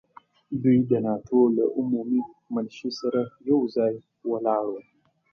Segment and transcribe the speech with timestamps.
[0.61, 2.21] دوی د ناټو له عمومي
[2.53, 3.93] منشي سره یو ځای
[4.31, 4.79] ولاړ وو.